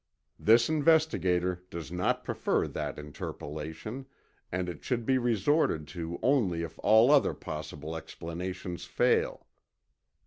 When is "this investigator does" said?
0.39-1.91